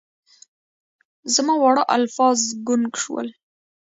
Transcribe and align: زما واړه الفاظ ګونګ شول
زما 1.33 1.53
واړه 1.61 1.83
الفاظ 1.97 2.39
ګونګ 2.67 2.91
شول 3.01 3.27